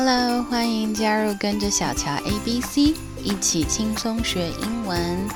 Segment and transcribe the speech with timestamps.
[0.00, 2.94] Hello，欢迎加入跟着小乔 A B C
[3.24, 5.28] 一起轻松学英文。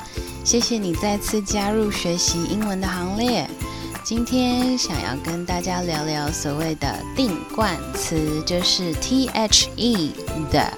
[0.45, 3.45] 谢谢你再次加入学习英文的行列。
[4.05, 10.13] 今天想要跟大家聊聊所谓的定冠词，就是 T H E
[10.49, 10.71] 的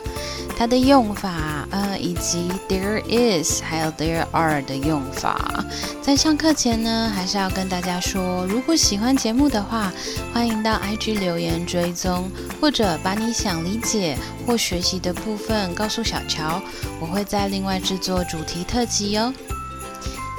[0.57, 5.63] 它的用法，呃，以及 there is 还有 there are 的用法。
[6.01, 9.91] 在上课前呢，还是要跟大家说，如果喜欢节目的话，
[10.33, 16.61] 欢迎到 IG 留言追踪，或者把你想理解或学习的部分告诉小乔，
[17.01, 19.33] 我会再另外制作主题特辑哦。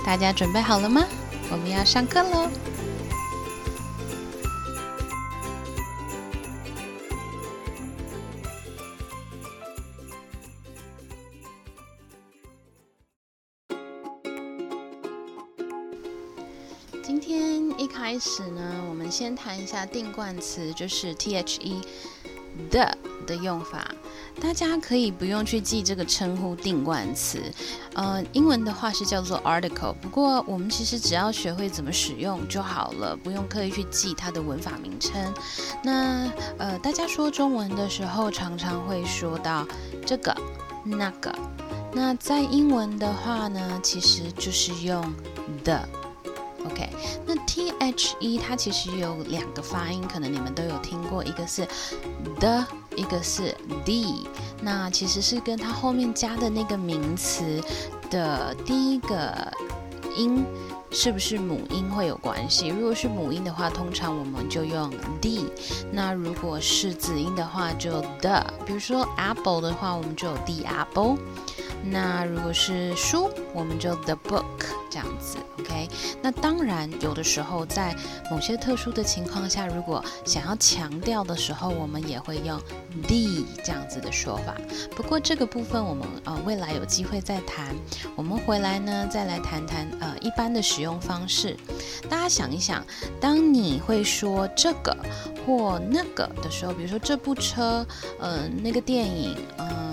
[0.05, 1.05] 大家准备好了吗？
[1.51, 2.49] 我们要上课喽！
[17.07, 21.81] 今天一开始呢，我们先谈一下定冠词，就是 T H E
[22.69, 23.95] 的的用法。
[24.41, 27.41] 大家可以不用去记这个称呼定冠词，
[27.95, 29.93] 呃，英文的话是叫做 article。
[30.03, 35.33] 不过我们其实只要学会怎么使用就好了，不用刻意去记它的文法名称。
[35.85, 39.65] 那呃，大家说中文的时候，常常会说到
[40.05, 40.37] 这个、
[40.83, 41.33] 那个。
[41.93, 45.01] 那在英文的话呢，其实就是用
[45.63, 45.79] the。
[46.67, 46.89] OK，
[47.25, 51.67] 那 T H E 它其实有两个发音，可能你们都有听过，一个是
[52.41, 52.65] the，
[52.97, 54.27] 一个是 d。
[54.61, 57.63] 那其实是跟它后面加的那个名词
[58.11, 59.53] 的第一个
[60.17, 60.45] 音
[60.91, 62.69] 是不是母音会有关系。
[62.69, 65.45] 如果是母音的话，通常我们就用 d；
[65.93, 68.43] 那如果是子音的话，就 the。
[68.65, 71.17] 比如说 apple 的话，我们就有 the apple。
[71.91, 74.45] 那如果是书，我们就 the book
[74.91, 75.89] 这样子，OK。
[76.23, 77.95] 那当然，有的时候在
[78.31, 82.59] 某些特殊的情况下，如果想要强调的时候，我们也会用
[83.03, 84.55] the 这样子的说法。
[84.97, 87.75] 不过这个部分我们呃未来有机会再谈。
[88.15, 91.57] 我们回来呢再来谈谈呃一般的使用方式。
[92.09, 92.85] 大家想一想，
[93.21, 94.97] 当你会说这个
[95.47, 97.87] 或那个的时候，比如说这部车，
[98.19, 99.86] 呃那个电影，嗯。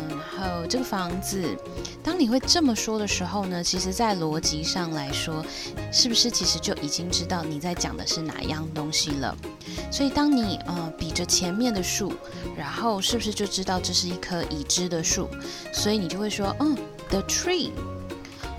[0.43, 1.57] 呃这个房子，
[2.03, 5.43] 当你会这么说的时候呢，其实，在逻辑上来说，
[5.91, 9.35] 是不是其实就已经知道你在讲的是哪一样东西了？
[9.89, 12.11] 所以，当你呃比着前面的树，
[12.57, 15.29] 然后是不是就知道这是一棵已知的树？
[15.71, 16.77] 所以你就会说，嗯
[17.09, 17.71] ，the tree。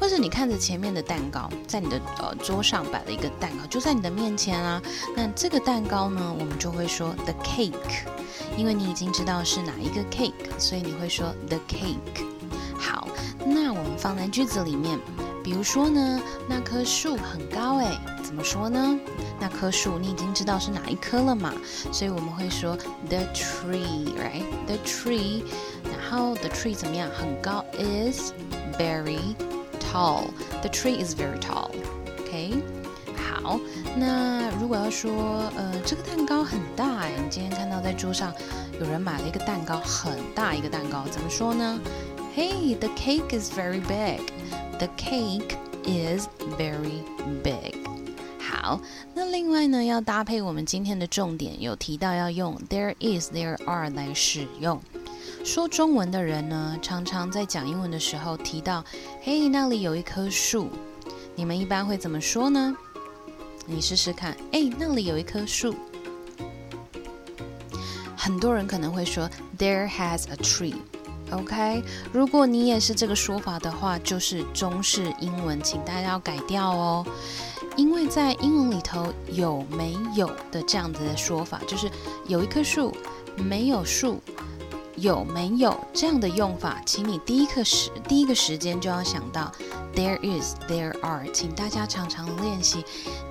[0.04, 4.82] 或是你看着前面的蛋糕，在你的呃桌上摆了一个蛋糕，就在你的面前啊。
[5.16, 7.72] 那这个蛋糕呢，我们就会说 the cake。
[8.54, 12.22] 因为你已经知道是哪一个 cake，所以你会说 the cake。
[12.76, 13.08] 好，
[13.46, 15.00] 那我们放在句子里面，
[15.42, 18.98] 比如说呢，那棵树很高诶，怎么说呢？
[19.40, 21.50] 那棵树你已经知道是哪一棵了嘛？
[21.90, 22.76] 所以我们会说
[23.08, 25.42] the tree，right？the tree，
[25.84, 27.08] 然后 the tree 怎么样？
[27.18, 28.32] 很高，is
[28.78, 29.34] very
[29.93, 32.61] tall。The tree is very tall，OK？
[33.15, 33.59] 好，
[33.97, 35.11] 那如果要说，
[35.55, 38.33] 呃，这个蛋糕很大哎，你今天看到在桌上
[38.79, 41.79] 有人买了一个蛋糕，很大一个蛋糕，怎么说呢？
[42.35, 44.21] Hey, the cake is very big.
[44.77, 46.27] The cake is
[46.57, 47.03] very
[47.43, 47.75] big.
[48.39, 48.79] 好，
[49.13, 54.79] 那另外呢，要搭配我们今天的重点，有提到要用 there is, there are 来使用。
[55.44, 58.82] 说中文的人呢，常常在讲英文的时候提到，
[59.20, 60.70] 嘿，那里有一棵树，
[61.36, 62.74] 你们一般会怎么说呢？
[63.66, 65.76] 你试试看，哎，那里有一棵树。
[68.16, 69.28] 很多人可能会说
[69.58, 70.76] ，There has a tree。
[71.30, 77.06] OK，如果你也是这个说法的话，就是中式英文，请大家要改掉哦。
[77.76, 81.90] 因为在英文里头有没有的这样子的说法，就是
[82.26, 82.96] 有一棵树，
[83.36, 84.22] 没有树。
[84.96, 86.80] 有没有这样的用法？
[86.86, 89.50] 请你第一课时第一个时间就要想到
[89.94, 92.84] ，there is, there are，请大家常常练习。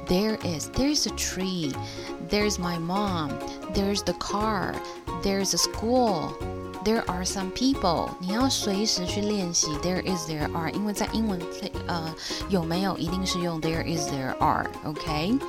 [0.07, 6.33] There is, there is a tree，there is my mom，there is the car，there is a school.
[6.83, 11.39] There are some people，你要随时去练习 there is there are，因为在英文
[11.87, 12.13] 呃
[12.49, 15.39] 有没有一定是用 there is there are，OK？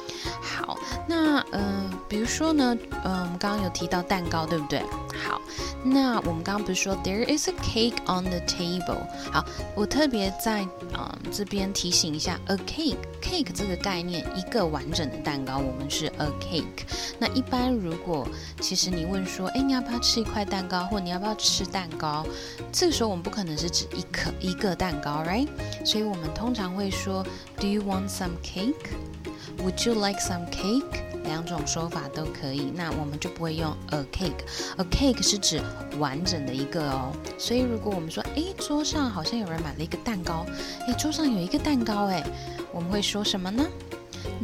[0.41, 0.79] 好，
[1.09, 4.81] 那呃比如说呢，呃我们刚刚有提到蛋糕，对不对？
[5.23, 5.41] 好，
[5.85, 9.07] 那我们刚刚不是说 there is a cake on the table？
[9.33, 9.45] 好，
[9.75, 10.63] 我特别在
[10.93, 16.85] 啊这边提醒一下，a cake，cake 这个概念，一个完整的蛋糕，我们是 a cake。
[17.19, 18.27] 那一般如果
[18.61, 22.27] 其实你问说，哎你要不要吃一块蛋糕，或你要不要吃蛋糕？
[22.73, 25.49] 这个时候我们不可能是指一颗一个蛋糕，right？
[25.85, 27.25] 所以我们通常会说
[27.61, 31.04] ，Do you want some cake？Would you like some cake？
[31.25, 32.73] 两种说法都可以。
[32.75, 34.45] 那我们就不会用 a cake。
[34.77, 35.63] a cake 是指
[35.99, 37.13] 完整的一个哦。
[37.39, 40.47] 所以如果我们说，诶，桌上好像有人买了一个蛋糕，
[40.87, 42.25] 诶，桌上有一个蛋糕，诶，
[42.73, 43.67] 我们会说什么呢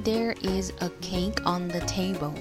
[0.04, 2.32] ？There is a cake on the table。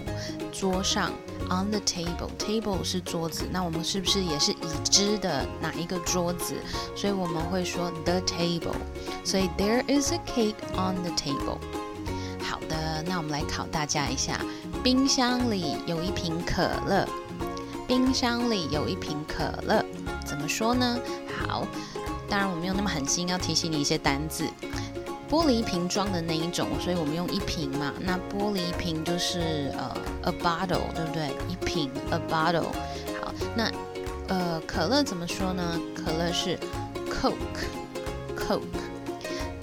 [0.52, 1.12] 桌上。
[1.50, 6.54] On the table, table 是桌子，那我们是不是也是已知的哪一个桌子？
[6.96, 8.76] 所以我们会说 the table。
[9.24, 11.58] 所以 there is a cake on the table。
[13.20, 14.40] 我们来考大家一下，
[14.82, 17.06] 冰箱里有一瓶可乐。
[17.86, 19.84] 冰箱里有一瓶可乐，
[20.26, 20.98] 怎么说呢？
[21.38, 21.68] 好，
[22.30, 24.46] 当然我没有那么狠心，要提醒你一些单字。
[25.30, 27.94] 玻璃瓶装的那一种，所以我们用一瓶嘛。
[28.00, 31.30] 那玻璃瓶就是呃 a bottle，对不对？
[31.50, 32.72] 一瓶 a bottle。
[33.22, 33.70] 好，那
[34.30, 35.78] 呃可乐怎么说呢？
[35.94, 36.58] 可乐是
[37.12, 38.62] coke，coke。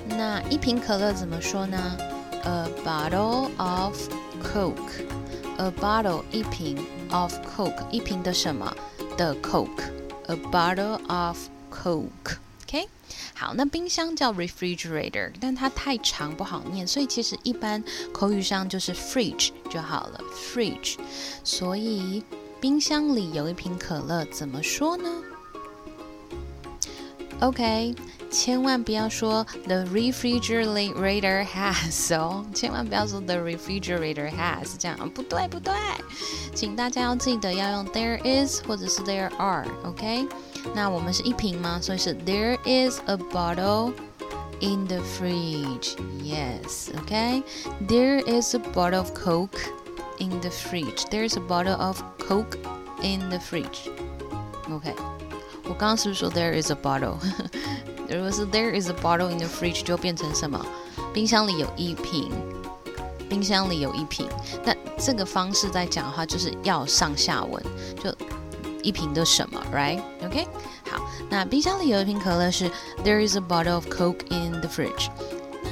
[0.08, 1.96] 那一瓶可乐怎么说呢
[2.45, 4.09] ？a bottle of
[4.43, 6.77] coke，a bottle 一瓶
[7.11, 8.75] of coke 一瓶的什么
[9.17, 11.37] 的 coke，a bottle of
[11.71, 12.87] coke。OK，
[13.33, 17.83] 好，那冰箱叫 refrigerator，但它太长不好念，所以其实一般
[18.13, 20.97] 口语上就是 fridge 就好了，fridge。
[21.43, 22.23] 所以
[22.61, 25.09] 冰箱里有一瓶可乐，怎么说呢？
[27.41, 27.95] OK，
[28.29, 35.73] 千万不要说 the refrigerator has 哦，千万不要说 the refrigerator has 这样，不对不对，
[36.55, 40.27] 请大家要记得要用 there is 或者是 there are，OK。
[40.75, 41.79] 那我们是一瓶吗？
[41.81, 43.93] 所以是 There is a bottle
[44.59, 45.95] in the fridge.
[46.21, 47.43] Yes, okay.
[47.87, 49.59] There is a bottle of Coke
[50.19, 51.05] in the fridge.
[51.09, 52.59] There is a bottle of Coke
[53.01, 53.89] in the fridge.
[54.69, 54.93] OK，
[55.63, 57.15] 我刚刚是不是说 There is a bottle？
[58.08, 60.64] 如果是 There is a bottle in the fridge，就变成什么？
[61.12, 62.30] 冰箱里有一瓶。
[63.28, 64.28] 冰箱里有一瓶。
[64.64, 67.62] 那这个方式在讲的话，就是要上下文，
[68.02, 68.14] 就
[68.82, 70.46] 一瓶的什么，right？OK，
[70.88, 72.70] 好，那冰箱里有一瓶可乐是
[73.04, 75.08] There is a bottle of Coke in the fridge。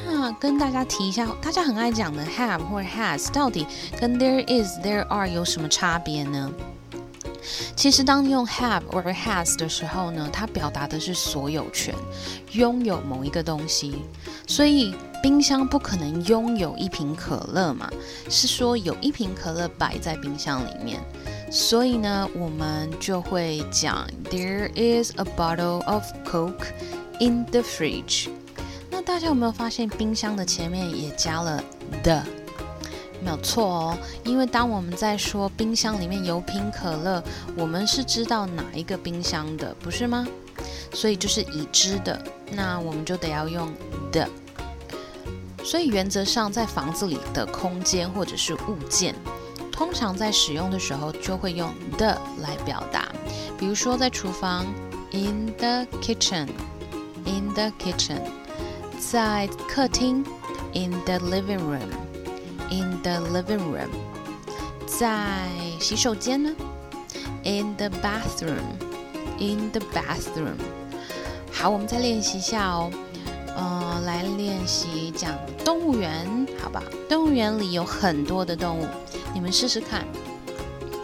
[0.04, 3.66] 那跟大家提一下，大家很爱讲的 have 或者 has，到底
[4.00, 6.50] 跟 there is、there are 有什么差别呢？
[7.76, 11.94] 其实当你用 have 或者 has 的时候呢，它表达的是所有权，
[12.52, 14.02] 拥有某一个东西。
[14.46, 17.90] 所以冰箱不可能拥有一瓶可乐嘛，
[18.28, 21.00] 是说有一瓶可乐摆在冰箱里面。
[21.50, 26.66] 所以呢，我们就会讲 There is a bottle of Coke
[27.20, 28.28] in the fridge。
[28.90, 31.62] 那大家有没有发现冰箱的前面也加了
[32.02, 32.22] the？
[33.24, 37.24] 没有错哦，因为当我们在说冰箱里面有瓶可乐，
[37.56, 40.26] 我们是知道哪一个冰箱的，不是吗？
[40.92, 42.22] 所以就是已知的，
[42.52, 43.72] 那我们就得要用
[44.12, 44.26] the。
[45.64, 49.14] 所以原则上，在房子里的空间或者是物件。
[49.72, 53.08] 通常在使用的时候就会用 the 来表达，
[53.58, 54.66] 比如说在厨房
[55.10, 58.20] ，in the kitchen，in the kitchen，
[59.00, 60.24] 在客厅
[60.74, 61.88] ，in the living room
[62.70, 63.90] In the living room，
[64.86, 66.50] 在洗手间呢
[67.44, 70.56] ，in the bathroom，in the bathroom。
[71.52, 72.90] 好，我们再练习一下哦，
[73.54, 75.32] 呃，来练习讲
[75.64, 76.82] 动物园，好吧？
[77.08, 78.86] 动物园里有很多的动物。
[79.32, 80.04] 你们试试看，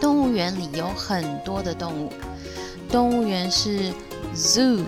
[0.01, 2.11] 动物园里有很多的动物。
[2.89, 3.93] 动物园是
[4.35, 4.83] zoo，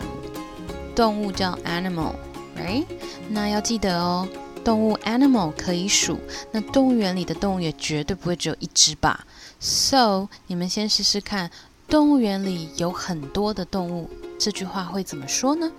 [0.94, 2.86] 动物叫 animal，right？
[3.30, 4.27] 那要记得哦，
[4.65, 6.19] 动物 animal 可以数，
[6.53, 9.27] 那动物园里的动物也绝对不会只有一只吧？
[9.61, 11.50] So，你们先试试看，
[11.88, 15.73] 动物园里有很多的动物，这句话会怎么说呢？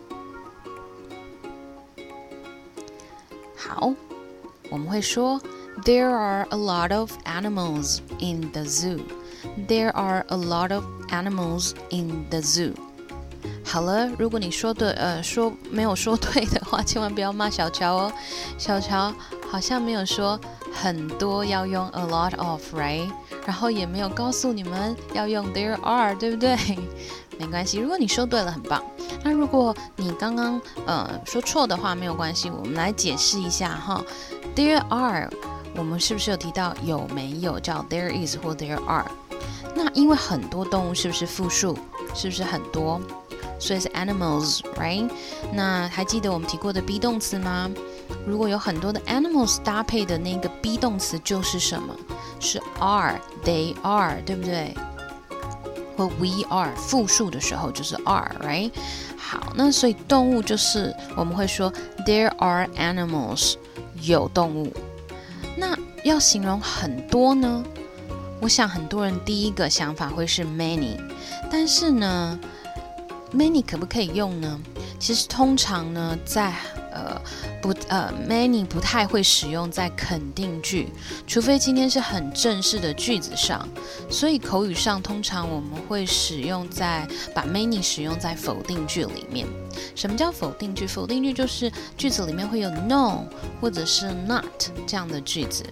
[3.55, 3.93] 好，
[4.69, 5.41] 我们会说。
[5.85, 8.99] There are a lot of animals in the zoo.
[9.65, 12.73] There are a lot of animals in the zoo.
[13.64, 18.12] 好了，如果你说对，呃，说没有说对的话，千万不要骂小乔哦。
[18.56, 19.12] 小乔
[19.50, 20.38] 好像没有说
[20.72, 23.10] 很多要用 a lot of，right？
[23.46, 26.56] 然后也没有告诉你们要用 there are，对不对？
[27.36, 28.80] 没关系，如果你说对了，很棒。
[29.24, 34.04] 那如果你刚刚呃说错的话，没有关系，我们来解释一下哈。
[34.54, 35.28] There are。
[35.76, 39.10] 我们是不是有提到有没有叫 there is 或 there are？
[39.74, 41.76] 那因为很多动物是不是复数？
[42.14, 43.00] 是不是很多？
[43.58, 45.10] 所以是 animals，right？
[45.52, 47.70] 那还记得我们提过的 be 动词吗？
[48.26, 51.94] 如果有很多的 animals 搭配的那个 be 动词就是什么？
[52.40, 54.74] 是 are，they are，对不对？
[55.96, 58.70] 或 we are 复数的时候就是 are，right？
[59.16, 61.72] 好，那所以动物就是我们会说
[62.04, 63.54] there are animals，
[64.02, 64.72] 有动物。
[65.56, 67.64] 那要形容很多呢？
[68.40, 70.98] 我想很多人第一个想法会是 many，
[71.50, 72.38] 但是呢
[73.34, 74.60] ，many 可不可以用呢？
[74.98, 76.54] 其实通常呢，在
[76.92, 77.20] 呃
[77.60, 80.88] 不呃 many 不太会使用在肯定句，
[81.26, 83.68] 除非今天是很正式的句子上。
[84.08, 89.46] 所以口语上通常我们会使用在把 many 使用在否定句里面。
[89.94, 90.86] 什么叫否定句？
[90.86, 93.24] 否定句就是句子里面会有 no
[93.60, 94.44] 或者是 not
[94.86, 95.64] 这样的句子。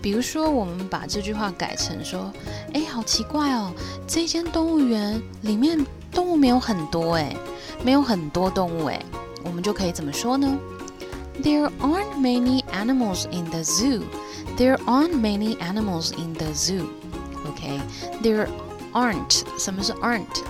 [0.00, 2.32] 比如说，我们把这句话改成说
[2.74, 3.72] ：“哎，好奇怪哦，
[4.06, 7.35] 这间动物园里面动物没有很多，哎，
[7.83, 9.01] 没有很多动物，哎，
[9.43, 10.57] 我们就可以怎么说呢？
[11.41, 14.03] There aren't many animals in the zoo.
[14.57, 16.87] There aren't many animals in the zoo.
[17.47, 17.79] OK,
[18.21, 18.47] there
[18.91, 20.43] aren't 什么是 aren't？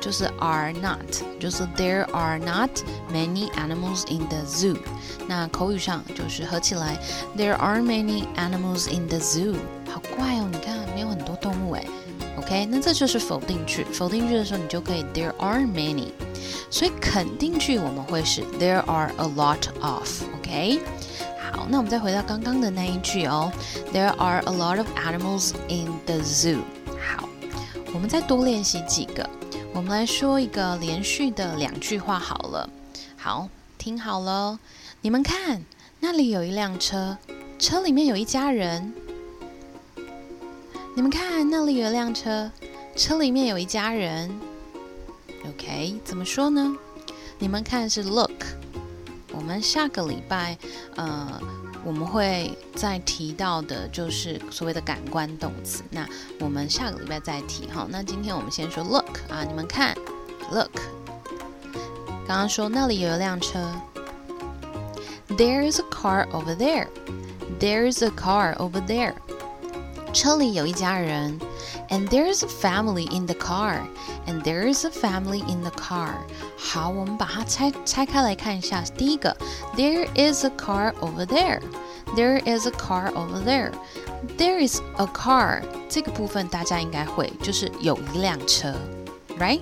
[0.00, 1.00] 就是 are not，
[1.40, 2.70] 就是 there are not
[3.12, 4.76] many animals in the zoo。
[5.26, 6.96] 那口语上就是合起来，
[7.36, 9.56] there are many animals in the zoo。
[9.92, 11.84] 好怪哦，你看没有很多动物哎。
[12.51, 13.85] OK，那这就是否定句。
[13.93, 16.09] 否定句的时候，你就可以 there are many。
[16.69, 20.23] 所以肯定句我们会是 there are a lot of。
[20.35, 20.81] OK，
[21.39, 23.49] 好，那我们再回到刚刚的那一句哦
[23.93, 26.59] ，there are a lot of animals in the zoo。
[26.99, 27.29] 好，
[27.93, 29.29] 我们再多练习几个。
[29.73, 32.69] 我们来说一个连续的两句话好了。
[33.15, 34.59] 好，听好了，
[34.99, 35.63] 你们看，
[36.01, 37.17] 那里有一辆车，
[37.57, 38.93] 车里面有一家人。
[40.95, 42.51] 你们看，那里有一辆车，
[42.95, 44.29] 车里面有一家人。
[45.47, 46.75] OK，怎么说呢？
[47.39, 48.45] 你们看是 look。
[49.31, 50.57] 我们下个礼拜，
[50.95, 51.39] 呃。
[51.83, 55.81] 我们会再提到的，就是所谓的感官动词。
[55.89, 56.07] 那
[56.39, 57.87] 我们下个礼拜再提哈。
[57.89, 59.97] 那今天我们先说 look 啊，你们看
[60.51, 60.69] look。
[62.27, 63.67] 刚刚说那里有一辆车
[65.29, 66.87] ，There is a car over there.
[67.59, 69.15] There is a car over there.
[70.12, 71.38] 车里有一家人，
[71.90, 73.80] and there's a family in the car,
[74.26, 76.10] and there's a family in the car。
[76.56, 78.82] 好，我们把它拆拆开来看一下。
[78.96, 79.36] 第一个，
[79.76, 83.72] there is a car over there。There is a car over there.
[84.38, 88.74] There is a car 这个部分大家应该会，就是有一辆车，
[89.38, 89.60] right?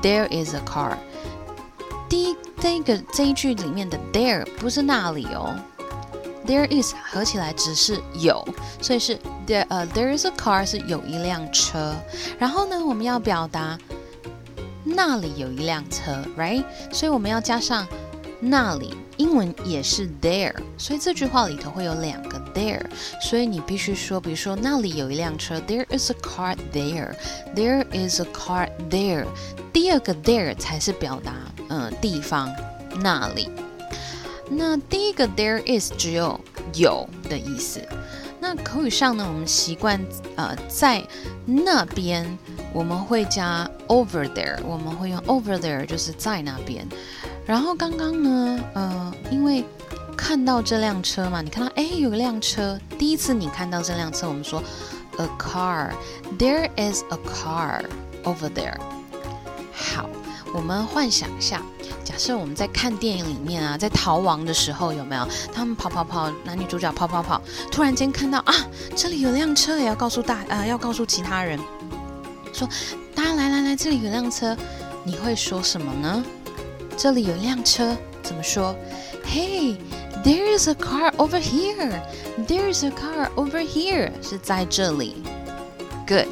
[0.00, 0.96] There is a car。
[2.08, 5.58] 第一这个这一句里面的 there 不是那里哦。
[6.45, 8.47] There is 合起来只是有，
[8.81, 11.95] 所以是 there 呃 there is a car 是有一辆车。
[12.37, 13.77] 然后呢，我们要表达
[14.83, 16.63] 那里有一辆车，right？
[16.91, 17.87] 所以我们要加上
[18.39, 22.81] 那里，英文也是 there，所以这句话里头会有两个 there，
[23.19, 29.25] 所以你必须说，比如说那里有一辆车，there is a car there，there is a car there。
[29.73, 31.33] 第二个 there 才是表达
[31.69, 32.53] 嗯地方
[33.01, 33.49] 那里。
[34.49, 36.39] 那第一个 there is 只有
[36.73, 37.81] 有的意思。
[38.39, 39.99] 那口语上呢，我们习惯
[40.35, 41.03] 呃在
[41.45, 42.37] 那边
[42.73, 46.87] 我们会加 over there，我们会用 over there 就是在那边。
[47.45, 49.65] 然后刚刚呢，呃，因为
[50.15, 54.61] 看到这辆车嘛，你看到哎有一辆车，第一次你看到这辆车，我们说
[55.17, 57.83] a car，there is a car
[58.23, 58.77] over there。
[59.73, 60.09] 好。
[60.53, 61.61] 我们幻想一下，
[62.03, 65.27] 假设我们在看电影里面啊，在逃亡的时候有没有？
[65.53, 68.53] 他们跑跑跑，男女主角跑跑跑，突然间看到啊，
[68.95, 71.59] 这里有辆车，也要告诉大呃，要告诉其他人，
[72.53, 72.67] 说
[73.13, 74.55] 大家来来来，这里有辆车，
[75.03, 76.23] 你会说什么呢？
[76.97, 78.75] 这里有辆车，怎么说
[79.25, 82.01] ？Hey，there is a car over here.
[82.47, 85.23] There is a car over here，是在这里。
[86.07, 86.27] Good，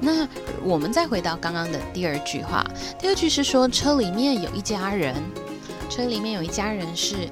[0.00, 0.26] 那
[0.62, 2.66] 我们再回到刚刚的第二句话。
[2.98, 5.14] 第二句是说车里面有一家人，
[5.90, 7.28] 车里面有一家人是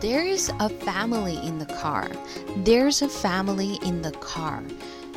[0.00, 2.06] There is a family in the car.
[2.64, 4.60] There is a family in the car.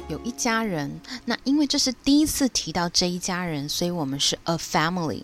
[0.10, 1.00] 有一家人。
[1.24, 5.24] 那因为这是第一次提到这一家人，所以我们是 a family。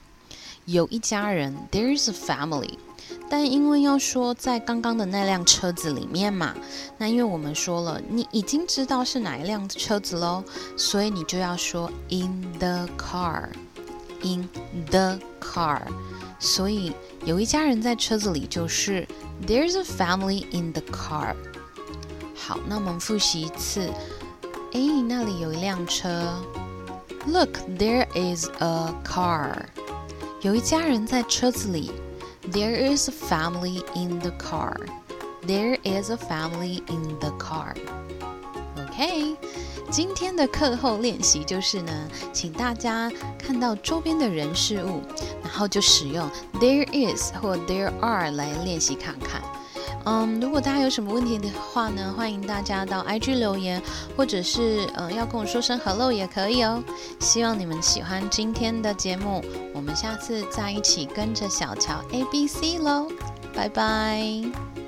[0.65, 2.77] 有一家人 There is a family。
[3.29, 6.55] 但因为要说在刚刚的那辆车子里面嘛，
[6.97, 10.43] 那因为我们说了，你已经知道是哪一辆车子喽，
[10.77, 14.47] 所以你就要说 in the car，in
[14.89, 15.81] the car。
[16.39, 16.93] 所以
[17.25, 19.07] 有一家人在车子里，就是
[19.45, 21.35] there's a family in the car。
[22.35, 23.89] 好，那我们复习一次，
[24.71, 26.33] 哎，那里有一辆车
[27.25, 29.65] ，Look，there is a car。
[30.41, 31.91] 有一家人在车子里。
[32.50, 34.76] There is a family in the car.
[35.46, 37.74] There is a family in the car.
[38.76, 39.36] OK，
[39.90, 45.02] 今天的课后练习就是呢，请大家看到周边的人事物，
[45.42, 49.42] 然后就使用 there is 或 there are 来练习看看。
[50.09, 53.81] 嗯，如果大家有什么问题的话呢，欢迎大家到 IG 留言，
[54.15, 56.81] 或者是呃要跟我说声 hello 也可以哦。
[57.19, 63.09] 希望你们喜欢今天的节目，我们下次再一起跟着小乔 A B C 喽，
[63.53, 64.86] 拜拜。